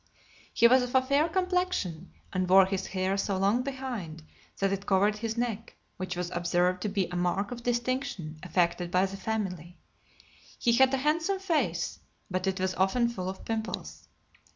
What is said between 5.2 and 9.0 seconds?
neck, which was observed to be a mark of distinction affected